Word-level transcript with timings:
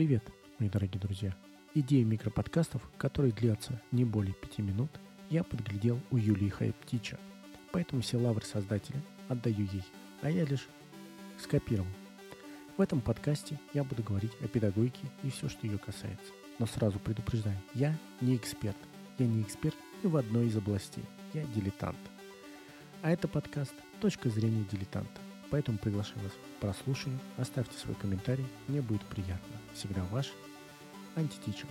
Привет, 0.00 0.24
мои 0.58 0.70
дорогие 0.70 0.98
друзья! 0.98 1.36
Идею 1.74 2.06
микроподкастов, 2.06 2.80
которые 2.96 3.34
длятся 3.34 3.82
не 3.92 4.06
более 4.06 4.32
пяти 4.32 4.62
минут, 4.62 4.88
я 5.28 5.44
подглядел 5.44 6.00
у 6.10 6.16
Юлии 6.16 6.48
Хайптича, 6.48 7.18
поэтому 7.70 8.00
все 8.00 8.16
лавры 8.16 8.42
создателя 8.46 9.02
отдаю 9.28 9.68
ей, 9.70 9.84
а 10.22 10.30
я 10.30 10.46
лишь 10.46 10.68
скопировал. 11.38 11.86
В 12.78 12.80
этом 12.80 13.02
подкасте 13.02 13.60
я 13.74 13.84
буду 13.84 14.02
говорить 14.02 14.32
о 14.40 14.48
педагогике 14.48 15.06
и 15.22 15.28
все, 15.28 15.50
что 15.50 15.66
ее 15.66 15.76
касается. 15.76 16.32
Но 16.58 16.64
сразу 16.64 16.98
предупреждаю, 16.98 17.58
я 17.74 17.94
не 18.22 18.36
эксперт. 18.36 18.78
Я 19.18 19.26
не 19.26 19.42
эксперт 19.42 19.76
ни 20.02 20.08
в 20.08 20.16
одной 20.16 20.46
из 20.46 20.56
областей. 20.56 21.04
Я 21.34 21.44
дилетант. 21.54 21.98
А 23.02 23.10
это 23.10 23.28
подкаст 23.28 23.74
«Точка 24.00 24.30
зрения 24.30 24.64
дилетанта». 24.72 25.20
Поэтому 25.50 25.78
приглашаю 25.78 26.22
вас 26.22 26.32
к 26.32 26.60
прослушанию. 26.60 27.18
Оставьте 27.36 27.76
свой 27.76 27.96
комментарий, 27.96 28.46
мне 28.68 28.80
будет 28.80 29.02
приятно. 29.02 29.56
Всегда 29.74 30.02
ваш 30.10 30.30
антитичер. 31.16 31.66